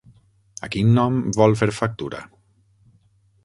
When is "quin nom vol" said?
0.75-1.55